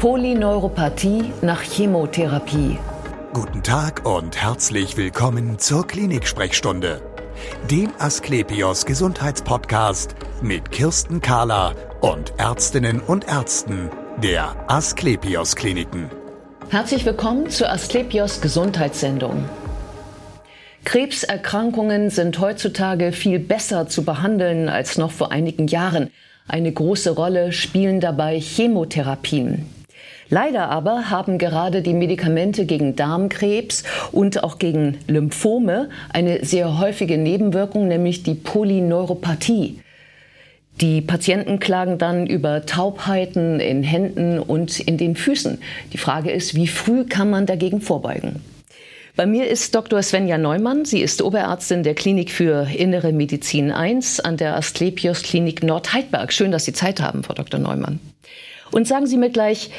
[0.00, 2.78] Polyneuropathie nach Chemotherapie.
[3.34, 7.02] Guten Tag und herzlich willkommen zur Klinik-Sprechstunde,
[7.70, 13.90] dem Asklepios Gesundheitspodcast mit Kirsten Kahler und Ärztinnen und Ärzten
[14.22, 16.08] der Asklepios Kliniken.
[16.70, 19.44] Herzlich willkommen zur Asklepios Gesundheitssendung.
[20.86, 26.10] Krebserkrankungen sind heutzutage viel besser zu behandeln als noch vor einigen Jahren.
[26.48, 29.66] Eine große Rolle spielen dabei Chemotherapien.
[30.30, 37.18] Leider aber haben gerade die Medikamente gegen Darmkrebs und auch gegen Lymphome eine sehr häufige
[37.18, 39.80] Nebenwirkung, nämlich die Polyneuropathie.
[40.80, 45.58] Die Patienten klagen dann über Taubheiten in Händen und in den Füßen.
[45.92, 48.36] Die Frage ist, wie früh kann man dagegen vorbeugen?
[49.16, 50.00] Bei mir ist Dr.
[50.00, 50.84] Svenja Neumann.
[50.84, 56.32] Sie ist Oberärztin der Klinik für Innere Medizin 1 an der Asklepios Klinik Nordheidberg.
[56.32, 57.58] Schön, dass Sie Zeit haben, Frau Dr.
[57.58, 57.98] Neumann.
[58.70, 59.70] Und sagen Sie mir gleich,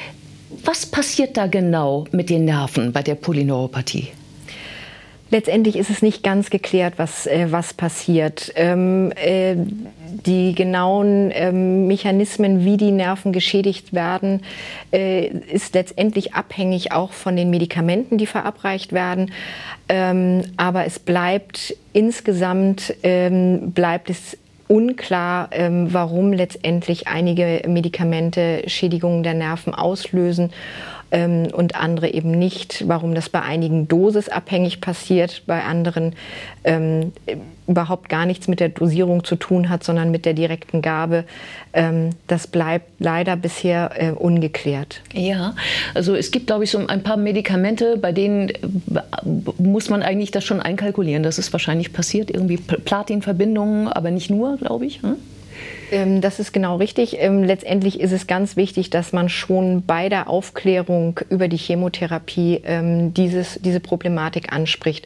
[0.64, 4.10] was passiert da genau mit den Nerven bei der Polyneuropathie?
[5.32, 8.52] Letztendlich ist es nicht ganz geklärt, was, äh, was passiert.
[8.56, 9.56] Ähm, äh,
[10.26, 14.42] die genauen ähm, Mechanismen, wie die Nerven geschädigt werden,
[14.92, 19.32] äh, ist letztendlich abhängig auch von den Medikamenten, die verabreicht werden.
[19.88, 24.38] Ähm, aber es bleibt insgesamt ähm, bleibt es
[24.72, 30.52] unklar, ähm, warum letztendlich einige Medikamente Schädigungen der Nerven auslösen
[31.12, 32.88] ähm, und andere eben nicht.
[32.88, 36.14] Warum das bei einigen dosisabhängig passiert, bei anderen
[36.64, 37.12] ähm,
[37.68, 41.26] überhaupt gar nichts mit der Dosierung zu tun hat, sondern mit der direkten Gabe.
[41.74, 45.02] Ähm, das bleibt leider bisher äh, ungeklärt.
[45.14, 45.56] Ja,
[45.94, 48.54] also es gibt, glaube ich, so ein paar Medikamente, bei denen äh,
[49.58, 51.24] muss man eigentlich das schon einkalkulieren.
[51.24, 55.02] Das ist wahrscheinlich passiert, irgendwie Platinverbindungen, aber nicht nur, glaube ich.
[55.02, 55.16] Hm?
[55.92, 57.18] Ähm, das ist genau richtig.
[57.20, 62.62] Ähm, letztendlich ist es ganz wichtig, dass man schon bei der Aufklärung über die Chemotherapie
[62.64, 65.06] ähm, dieses, diese Problematik anspricht.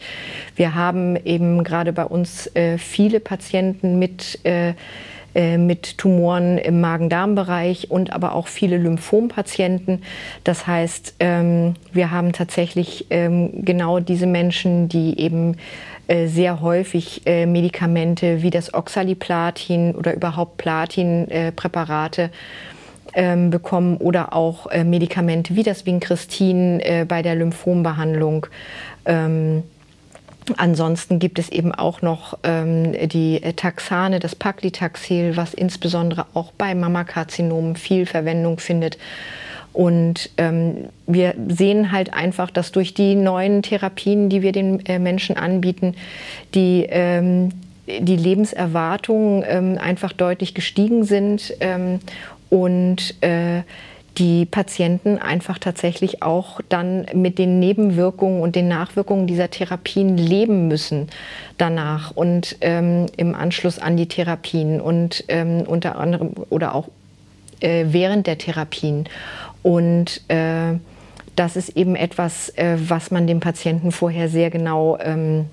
[0.56, 4.74] Wir haben eben gerade bei uns äh, viele Patienten mit äh,
[5.36, 10.02] äh, mit Tumoren im Magen-Darm-Bereich und aber auch viele Lymphompatienten.
[10.44, 15.58] Das heißt, wir haben tatsächlich genau diese Menschen, die eben
[16.08, 22.30] äh, sehr häufig äh, Medikamente wie das Oxaliplatin oder überhaupt Platinpräparate
[23.16, 28.46] ähm, bekommen oder auch äh, Medikamente wie das Vincristin bei der Lymphombehandlung.
[29.06, 29.64] Ähm,
[30.58, 36.76] ansonsten gibt es eben auch noch ähm, die Taxane, das Paclitaxel, was insbesondere auch bei
[36.76, 38.98] Mammakarzinomen viel Verwendung findet.
[39.76, 45.00] Und ähm, wir sehen halt einfach, dass durch die neuen Therapien, die wir den äh,
[45.00, 45.96] Menschen anbieten,
[46.54, 47.50] die, ähm,
[47.86, 52.00] die Lebenserwartungen ähm, einfach deutlich gestiegen sind ähm,
[52.50, 53.64] und äh,
[54.18, 60.68] die Patienten einfach tatsächlich auch dann mit den Nebenwirkungen und den Nachwirkungen dieser Therapien leben
[60.68, 61.10] müssen
[61.58, 66.90] danach und ähm, im Anschluss an die Therapien und ähm, unter anderem oder auch
[67.60, 69.08] äh, während der Therapien.
[69.64, 70.78] Und äh,
[71.36, 75.48] das ist eben etwas, äh, was man dem Patienten vorher sehr genau ähm,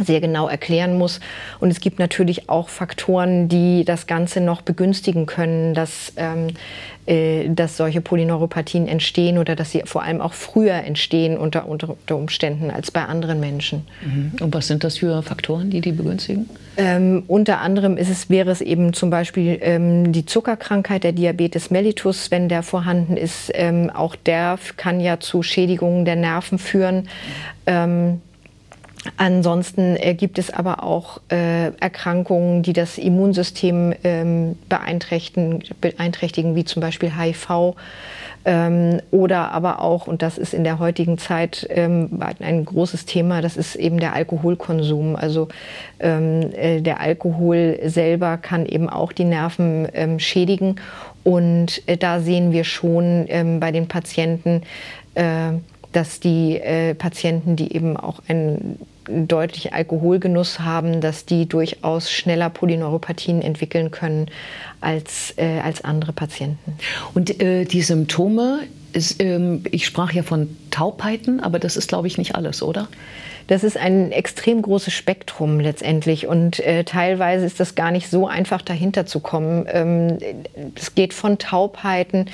[0.00, 1.20] sehr genau erklären muss.
[1.60, 6.48] Und es gibt natürlich auch Faktoren, die das Ganze noch begünstigen können, dass, ähm,
[7.06, 11.96] äh, dass solche Polyneuropathien entstehen oder dass sie vor allem auch früher entstehen unter, unter,
[12.10, 13.86] Umständen als bei anderen Menschen.
[14.04, 14.32] Mhm.
[14.40, 16.48] Und was sind das für Faktoren, die die begünstigen?
[16.76, 21.70] Ähm, unter anderem ist es, wäre es eben zum Beispiel ähm, die Zuckerkrankheit, der Diabetes
[21.70, 23.50] mellitus, wenn der vorhanden ist.
[23.54, 27.08] Ähm, auch der kann ja zu Schädigungen der Nerven führen.
[27.66, 28.20] Mhm.
[29.16, 36.64] Ansonsten äh, gibt es aber auch äh, Erkrankungen, die das Immunsystem ähm, beeinträchtigen, beeinträchtigen, wie
[36.64, 37.74] zum Beispiel HIV.
[38.44, 43.42] Ähm, oder aber auch, und das ist in der heutigen Zeit ähm, ein großes Thema,
[43.42, 45.16] das ist eben der Alkoholkonsum.
[45.16, 45.48] Also
[46.00, 50.76] ähm, äh, der Alkohol selber kann eben auch die Nerven ähm, schädigen.
[51.24, 54.62] Und äh, da sehen wir schon ähm, bei den Patienten,
[55.14, 55.52] äh,
[55.92, 62.50] dass die äh, Patienten, die eben auch einen deutlichen Alkoholgenuss haben, dass die durchaus schneller
[62.50, 64.26] Polyneuropathien entwickeln können
[64.80, 66.76] als, äh, als andere Patienten.
[67.14, 68.60] Und äh, die Symptome,
[68.98, 72.88] ist, ähm, ich sprach ja von Taubheiten, aber das ist, glaube ich, nicht alles, oder?
[73.48, 78.28] das ist ein extrem großes Spektrum letztendlich und äh, teilweise ist das gar nicht so
[78.28, 79.66] einfach dahinter zu kommen.
[79.72, 80.18] Ähm,
[80.76, 82.26] es geht von Taubheiten,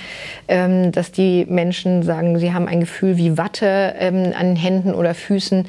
[0.48, 5.14] ähm, dass die Menschen sagen, sie haben ein Gefühl wie Watte ähm, an Händen oder
[5.14, 5.66] Füßen,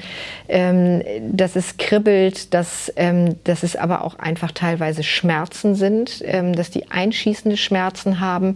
[0.50, 6.56] ähm, dass es kribbelt, dass, ähm, dass es aber auch einfach teilweise Schmerzen sind, ähm,
[6.56, 8.56] dass die einschießende Schmerzen haben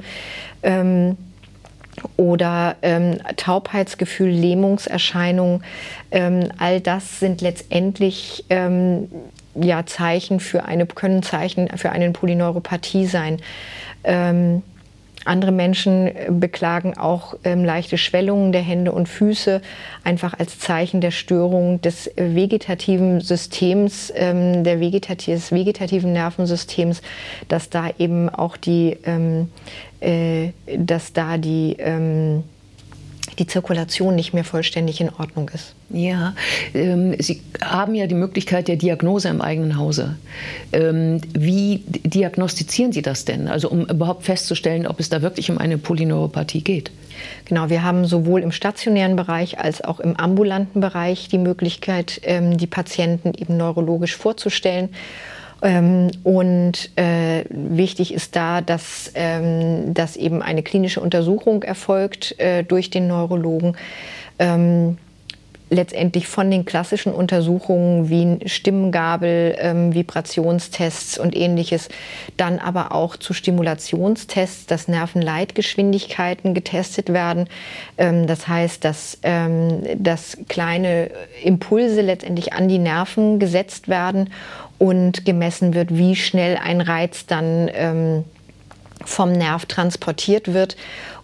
[2.17, 5.63] oder ähm, Taubheitsgefühl, Lähmungserscheinungen.
[6.11, 9.09] Ähm, all das sind letztendlich ähm,
[9.55, 13.37] ja, Zeichen für eine, können Zeichen für eine Polyneuropathie sein.
[14.03, 14.63] Ähm,
[15.29, 19.61] andere Menschen äh, beklagen auch ähm, leichte Schwellungen der Hände und Füße,
[20.03, 27.01] einfach als Zeichen der Störung des äh, vegetativen Systems, ähm, der vegetativ des vegetativen Nervensystems,
[27.47, 29.49] dass da eben auch die, ähm,
[30.01, 32.43] äh, dass da die ähm,
[33.39, 35.73] die Zirkulation nicht mehr vollständig in Ordnung ist.
[35.89, 36.35] Ja,
[36.73, 40.17] ähm, Sie haben ja die Möglichkeit der Diagnose im eigenen Hause.
[40.71, 43.47] Ähm, wie diagnostizieren Sie das denn?
[43.47, 46.91] Also um überhaupt festzustellen, ob es da wirklich um eine Polyneuropathie geht?
[47.45, 52.57] Genau, wir haben sowohl im stationären Bereich als auch im ambulanten Bereich die Möglichkeit, ähm,
[52.57, 54.89] die Patienten eben neurologisch vorzustellen.
[55.61, 62.63] Ähm, und äh, wichtig ist da, dass, ähm, dass eben eine klinische Untersuchung erfolgt äh,
[62.63, 63.75] durch den Neurologen.
[64.37, 64.97] Ähm,
[65.69, 71.89] letztendlich von den klassischen Untersuchungen wie Stimmgabel, ähm, Vibrationstests und ähnliches,
[72.37, 77.47] dann aber auch zu Stimulationstests, dass Nervenleitgeschwindigkeiten getestet werden.
[77.97, 81.11] Ähm, das heißt, dass, ähm, dass kleine
[81.43, 84.31] Impulse letztendlich an die Nerven gesetzt werden
[84.79, 88.23] und gemessen wird, wie schnell ein Reiz dann ähm,
[89.05, 90.75] vom Nerv transportiert wird,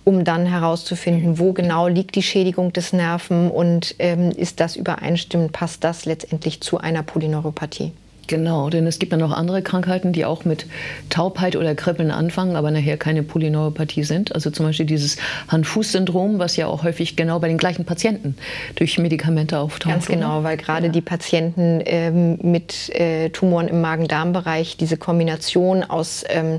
[0.04, 5.52] um dann herauszufinden, wo genau liegt die Schädigung des Nerven und ähm, ist das übereinstimmend,
[5.52, 7.92] passt das letztendlich zu einer Polyneuropathie.
[8.28, 10.66] Genau, denn es gibt ja noch andere Krankheiten, die auch mit
[11.10, 14.34] Taubheit oder Kribbeln anfangen, aber nachher keine Polyneuropathie sind.
[14.34, 15.18] Also zum Beispiel dieses
[15.48, 18.36] Hand-Fuß-Syndrom, was ja auch häufig genau bei den gleichen Patienten
[18.76, 19.94] durch Medikamente auftaucht.
[19.94, 20.92] Ganz genau, weil gerade ja.
[20.92, 26.58] die Patienten ähm, mit äh, Tumoren im Magen-Darm-Bereich diese Kombination aus, ähm,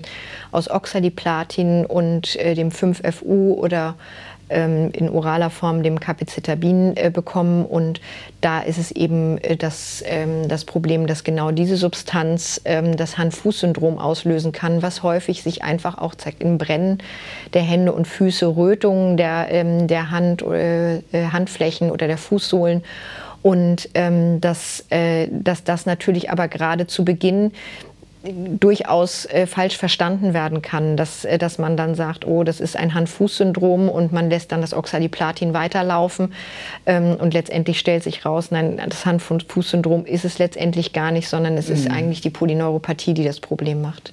[0.53, 3.97] aus Oxaliplatin und äh, dem 5FU oder
[4.49, 7.67] in oraler Form dem Capecitabin äh, bekommen.
[7.67, 8.01] Und
[8.41, 13.19] da ist es eben äh, das, ähm, das Problem, dass genau diese Substanz ähm, das
[13.19, 16.99] Hand-Fuß-Syndrom auslösen kann, was häufig sich einfach auch zeigt im Brennen
[17.55, 22.85] der Hände und Füße, Rötungen der, ähm, der Hand, äh, Handflächen oder der Fußsohlen.
[23.43, 27.53] Und ähm, dass, äh, dass das natürlich aber gerade zu Beginn
[28.33, 32.77] durchaus äh, falsch verstanden werden kann, dass, äh, dass man dann sagt, oh, das ist
[32.77, 36.33] ein Hand-Fuß-Syndrom und man lässt dann das Oxaliplatin weiterlaufen
[36.87, 41.57] ähm, und letztendlich stellt sich raus, nein, das Hand-Fuß-Syndrom ist es letztendlich gar nicht, sondern
[41.57, 41.75] es mhm.
[41.75, 44.13] ist eigentlich die Polyneuropathie, die das Problem macht.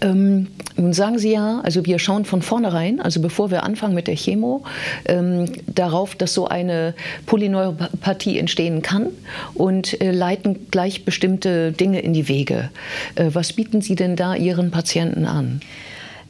[0.00, 4.06] Ähm, nun sagen Sie ja, also wir schauen von vornherein, also bevor wir anfangen mit
[4.06, 4.62] der Chemo,
[5.04, 6.94] ähm, darauf, dass so eine
[7.26, 9.08] Polyneuropathie entstehen kann
[9.54, 12.70] und äh, leiten gleich bestimmte Dinge in die Wege.
[13.16, 15.60] Äh, was bieten Sie denn da Ihren Patienten an?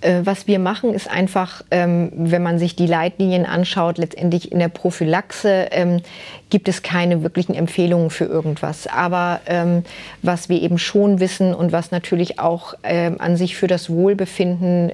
[0.00, 4.58] Äh, was wir machen, ist einfach, ähm, wenn man sich die Leitlinien anschaut, letztendlich in
[4.58, 6.00] der Prophylaxe ähm,
[6.48, 8.86] gibt es keine wirklichen Empfehlungen für irgendwas.
[8.86, 9.84] Aber ähm,
[10.22, 14.92] was wir eben schon wissen und was natürlich auch an sich für das Wohlbefinden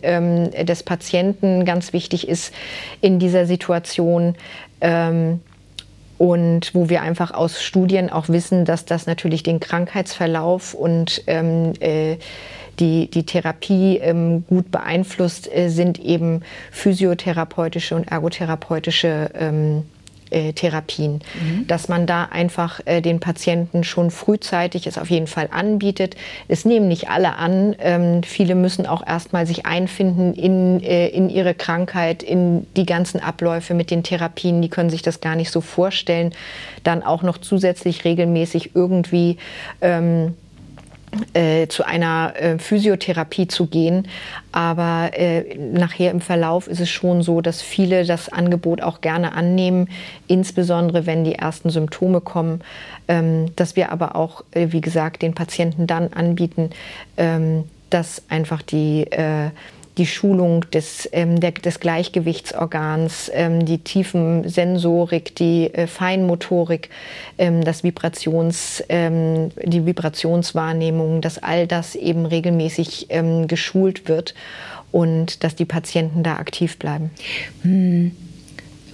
[0.67, 2.53] des Patienten ganz wichtig ist
[3.01, 4.35] in dieser Situation,
[6.19, 11.73] und wo wir einfach aus Studien auch wissen, dass das natürlich den Krankheitsverlauf und ähm,
[11.81, 12.17] äh,
[12.79, 19.85] die, die Therapie ähm, gut beeinflusst, äh, sind eben physiotherapeutische und ergotherapeutische ähm,
[20.31, 21.67] äh, Therapien, mhm.
[21.67, 26.17] dass man da einfach äh, den Patienten schon frühzeitig es auf jeden Fall anbietet.
[26.49, 27.77] Es nehmen nicht alle an.
[27.79, 33.21] Ähm, viele müssen auch erstmal sich einfinden in, äh, in ihre Krankheit, in die ganzen
[33.21, 34.63] Abläufe mit den Therapien.
[34.63, 36.33] Die können sich das gar nicht so vorstellen.
[36.83, 39.39] Dann auch noch zusätzlich regelmäßig irgendwie
[39.81, 40.35] ähm,
[41.33, 44.09] äh, zu einer äh, Physiotherapie zu gehen.
[44.53, 49.33] Aber äh, nachher im Verlauf ist es schon so, dass viele das Angebot auch gerne
[49.33, 49.89] annehmen,
[50.27, 52.61] insbesondere wenn die ersten Symptome kommen.
[53.09, 56.71] Ähm, dass wir aber auch, äh, wie gesagt, den Patienten dann anbieten,
[57.17, 59.51] ähm, dass einfach die äh,
[59.99, 66.91] die Schulung des, ähm, der, des Gleichgewichtsorgans, ähm, die tiefen Sensorik, die äh, Feinmotorik,
[67.39, 74.35] ähm, das Vibrations, ähm, die Vibrationswahrnehmung, dass all das eben regelmäßig ähm, geschult wird
[74.93, 77.11] und dass die Patienten da aktiv bleiben.
[77.63, 78.13] Hm.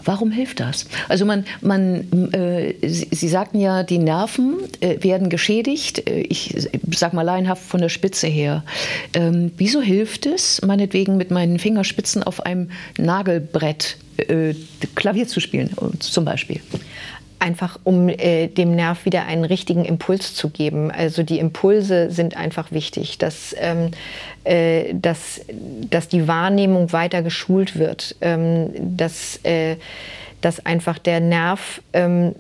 [0.05, 0.87] Warum hilft das?
[1.09, 6.09] Also man, man äh, Sie, Sie, sagten ja, die Nerven äh, werden geschädigt.
[6.09, 6.55] Äh, ich
[6.91, 8.65] sage mal laienhaft von der Spitze her.
[9.15, 14.55] Ähm, wieso hilft es, meinetwegen mit meinen Fingerspitzen auf einem Nagelbrett äh,
[14.95, 16.61] Klavier zu spielen, zum Beispiel?
[17.43, 20.91] Einfach um äh, dem Nerv wieder einen richtigen Impuls zu geben.
[20.91, 23.91] Also die Impulse sind einfach wichtig, dass, ähm,
[24.45, 25.41] äh, dass,
[25.91, 29.77] dass die Wahrnehmung weiter geschult wird, ähm, dass, äh,
[30.41, 32.35] dass einfach der Nerv ähm,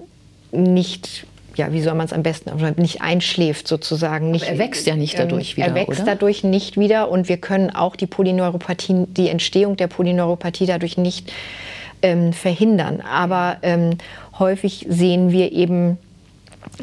[0.53, 4.31] nicht ja, wie soll man es am besten, nicht einschläft sozusagen.
[4.31, 5.67] Nicht, er wächst ja nicht dadurch ähm, wieder.
[5.67, 6.13] Er wächst oder?
[6.13, 11.31] dadurch nicht wieder und wir können auch die Polyneuropathie, die Entstehung der Polyneuropathie dadurch nicht
[12.03, 13.01] ähm, verhindern.
[13.01, 13.99] Aber ähm,
[14.43, 15.99] häufig sehen wir eben,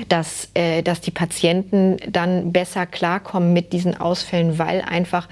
[0.07, 5.27] dass, äh, dass die Patienten dann besser klarkommen mit diesen Ausfällen, weil einfach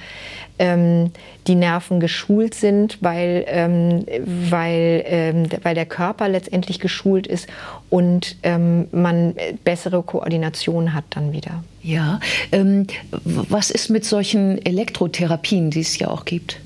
[0.59, 1.11] ähm,
[1.47, 4.05] die Nerven geschult sind, weil, ähm,
[4.49, 7.47] weil, ähm, weil der Körper letztendlich geschult ist
[7.89, 11.63] und ähm, man bessere Koordination hat dann wieder.
[11.83, 12.19] Ja,
[12.51, 16.59] ähm, was ist mit solchen Elektrotherapien, die es ja auch gibt?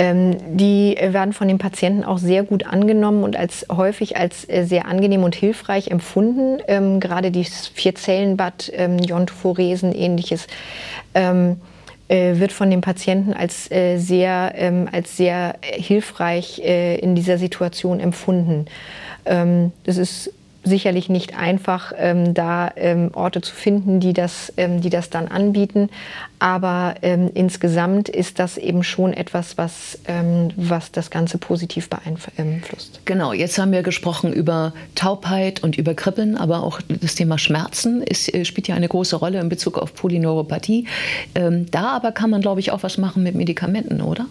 [0.00, 4.64] Ähm, die werden von den Patienten auch sehr gut angenommen und als häufig als äh,
[4.64, 6.58] sehr angenehm und hilfreich empfunden.
[6.68, 10.46] Ähm, gerade dieses Vierzellenbad, ähm, Jontophoresen, ähnliches.
[11.14, 11.60] Ähm,
[12.08, 17.36] äh, wird von den Patienten als äh, sehr, ähm, als sehr hilfreich äh, in dieser
[17.36, 18.64] Situation empfunden.
[19.26, 24.80] Ähm, das ist sicherlich nicht einfach, ähm, da ähm, Orte zu finden, die das, ähm,
[24.80, 25.88] die das dann anbieten.
[26.38, 33.00] Aber ähm, insgesamt ist das eben schon etwas, was, ähm, was das Ganze positiv beeinflusst.
[33.04, 38.02] Genau, jetzt haben wir gesprochen über Taubheit und über Kribbeln, aber auch das Thema Schmerzen
[38.02, 40.86] ist, äh, spielt ja eine große Rolle in Bezug auf Polyneuropathie.
[41.34, 44.26] Ähm, da aber kann man, glaube ich, auch was machen mit Medikamenten, oder?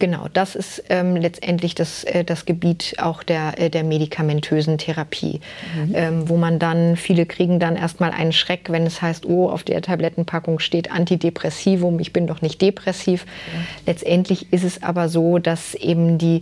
[0.00, 5.40] Genau, das ist ähm, letztendlich das, äh, das Gebiet auch der, äh, der medikamentösen Therapie,
[5.76, 5.94] mhm.
[5.94, 9.62] ähm, wo man dann, viele kriegen dann erstmal einen Schreck, wenn es heißt, oh, auf
[9.62, 13.26] der Tablettenpackung steht Antidepressivum, ich bin doch nicht depressiv.
[13.52, 13.60] Ja.
[13.92, 16.40] Letztendlich ist es aber so, dass eben die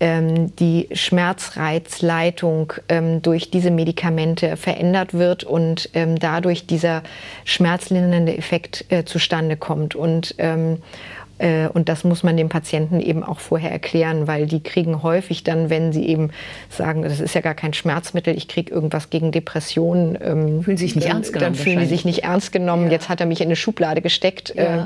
[0.00, 7.02] ähm, die Schmerzreizleitung ähm, durch diese Medikamente verändert wird und ähm, dadurch dieser
[7.44, 9.94] schmerzlindernde Effekt äh, zustande kommt.
[9.94, 11.23] Und ähm, äh,
[11.72, 15.68] und das muss man den Patienten eben auch vorher erklären, weil die kriegen häufig dann,
[15.68, 16.30] wenn sie eben
[16.68, 20.94] sagen, das ist ja gar kein Schmerzmittel, ich kriege irgendwas gegen Depressionen, ähm, fühlen sich
[20.94, 21.54] nicht ernst genommen.
[21.54, 22.86] Dann fühlen die sich nicht ernst genommen.
[22.86, 22.92] Ja.
[22.92, 24.54] Jetzt hat er mich in eine Schublade gesteckt.
[24.56, 24.64] Ja.
[24.64, 24.84] Ähm,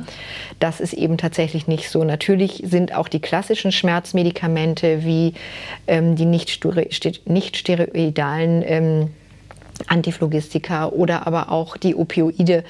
[0.59, 2.03] das ist eben tatsächlich nicht so.
[2.03, 5.35] Natürlich sind auch die klassischen Schmerzmedikamente wie
[5.87, 9.11] ähm, die nicht, steroidalen ähm,
[9.87, 12.65] Antiphlogistika oder aber auch die Opioide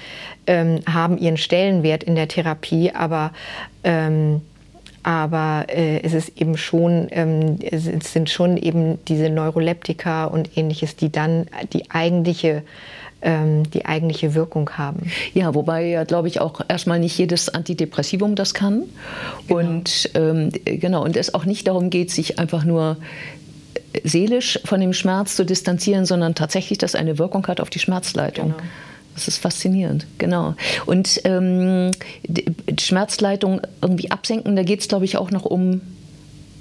[0.46, 3.32] ähm, haben ihren Stellenwert in der Therapie, aber
[3.84, 4.42] ähm,
[5.04, 10.96] aber äh, es ist eben schon, ähm, es sind schon eben diese Neuroleptika und ähnliches,
[10.96, 12.62] die dann die eigentliche
[13.20, 15.10] ähm, die eigentliche Wirkung haben.
[15.34, 18.84] Ja, wobei ja, glaube ich, auch erstmal nicht jedes Antidepressivum das kann.
[19.46, 19.60] Genau.
[19.60, 22.96] Und ähm, genau, und es auch nicht darum geht, sich einfach nur
[24.04, 28.48] seelisch von dem Schmerz zu distanzieren, sondern tatsächlich, dass eine Wirkung hat auf die Schmerzleitung.
[28.48, 28.62] Genau.
[29.14, 30.54] Das ist faszinierend, genau.
[30.86, 31.90] Und ähm,
[32.22, 32.44] die
[32.80, 35.80] Schmerzleitung irgendwie absenken, da geht es, glaube ich, auch noch um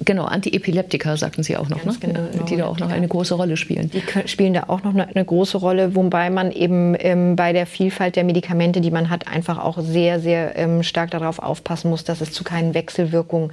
[0.06, 1.96] Genau, Antiepileptika sagten Sie auch noch, ne?
[2.00, 3.90] genau, die da auch noch eine große Rolle spielen.
[3.90, 7.66] Die spielen da auch noch eine, eine große Rolle, wobei man eben ähm, bei der
[7.66, 12.04] Vielfalt der Medikamente, die man hat, einfach auch sehr, sehr ähm, stark darauf aufpassen muss,
[12.04, 13.52] dass es zu keinen Wechselwirkungen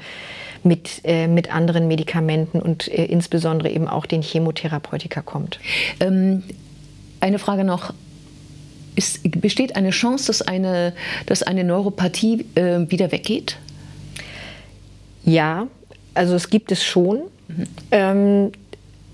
[0.64, 5.60] mit, äh, mit anderen Medikamenten und äh, insbesondere eben auch den Chemotherapeutika kommt.
[6.00, 6.42] Ähm,
[7.20, 7.94] eine Frage noch.
[8.96, 10.92] Ist, besteht eine Chance, dass eine,
[11.26, 13.58] dass eine Neuropathie äh, wieder weggeht?
[15.24, 15.66] Ja,
[16.14, 17.22] also es gibt es schon.
[17.48, 17.66] Mhm.
[17.90, 18.52] Ähm,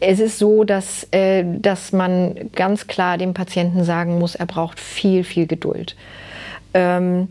[0.00, 4.80] es ist so, dass, äh, dass man ganz klar dem Patienten sagen muss, er braucht
[4.80, 5.94] viel, viel Geduld.
[6.74, 7.28] Ähm,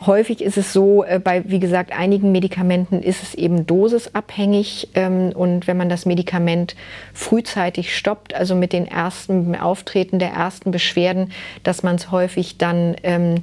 [0.00, 4.88] Häufig ist es so, äh, bei, wie gesagt, einigen Medikamenten ist es eben dosisabhängig.
[4.94, 6.74] Ähm, und wenn man das Medikament
[7.12, 11.32] frühzeitig stoppt, also mit den ersten Auftreten der ersten Beschwerden,
[11.62, 13.42] dass man es häufig dann ähm,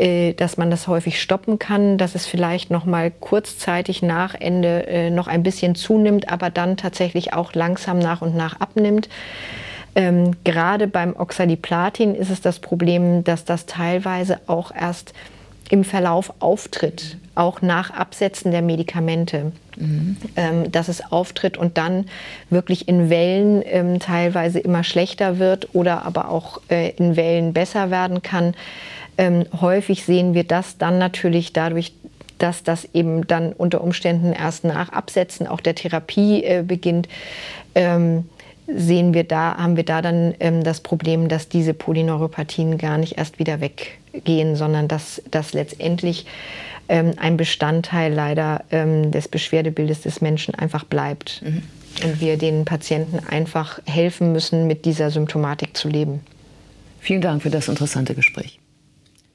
[0.00, 4.86] äh, dass man das häufig stoppen kann, dass es vielleicht noch mal kurzzeitig nach Ende
[4.86, 9.10] äh, noch ein bisschen zunimmt, aber dann tatsächlich auch langsam nach und nach abnimmt.
[9.94, 15.12] Ähm, gerade beim Oxaliplatin ist es das Problem, dass das teilweise auch erst
[15.68, 19.52] im Verlauf auftritt, auch nach Absetzen der Medikamente.
[19.76, 20.16] Mhm.
[20.36, 22.06] Ähm, dass es auftritt und dann
[22.50, 27.90] wirklich in Wellen ähm, teilweise immer schlechter wird oder aber auch äh, in Wellen besser
[27.90, 28.54] werden kann.
[29.16, 31.92] Ähm, häufig sehen wir das dann natürlich dadurch,
[32.38, 37.08] dass das eben dann unter Umständen erst nach Absetzen auch der Therapie äh, beginnt.
[37.74, 38.24] Ähm,
[38.74, 43.18] sehen wir da, haben wir da dann ähm, das Problem, dass diese Polyneuropathien gar nicht
[43.18, 46.26] erst wieder weggehen, sondern dass das letztendlich
[46.88, 51.42] ähm, ein Bestandteil leider ähm, des Beschwerdebildes des Menschen einfach bleibt.
[51.42, 51.62] Mhm.
[52.04, 56.20] Und wir den Patienten einfach helfen müssen, mit dieser Symptomatik zu leben.
[57.00, 58.60] Vielen Dank für das interessante Gespräch.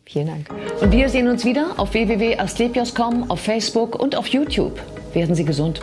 [0.06, 0.50] Vielen Dank.
[0.82, 4.80] Und wir sehen uns wieder auf www.asklepios.com, auf Facebook und auf YouTube.
[5.14, 5.82] Werden Sie gesund.